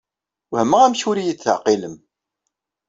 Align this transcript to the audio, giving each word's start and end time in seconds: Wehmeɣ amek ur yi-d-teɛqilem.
Wehmeɣ 0.51 0.81
amek 0.85 1.01
ur 1.09 1.17
yi-d-teɛqilem. 1.25 1.95